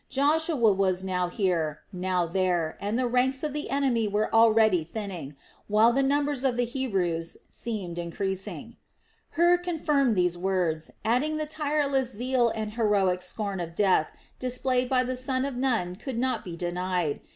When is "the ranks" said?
2.97-3.43